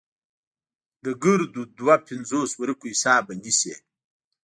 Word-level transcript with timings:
د 1.05 1.07
ګردو 1.23 1.61
دوه 1.79 1.95
پينځوس 2.07 2.49
ورقو 2.55 2.85
حساب 2.93 3.21
به 3.27 3.33
نيسې. 3.43 3.73